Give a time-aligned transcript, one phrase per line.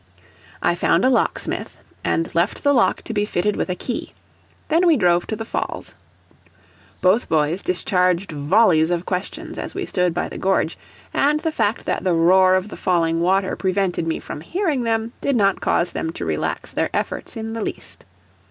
[0.63, 4.13] I found a locksmith and left the lock to be fitted with a key;
[4.67, 5.93] then we drove to the Falls.
[7.01, 10.75] Both boys discharged volleys of questions as we stood by the gorge,
[11.13, 15.13] and the fact that the roar of the falling water prevented me from hearing them
[15.21, 18.03] did not cause them to relax their efforts in the least.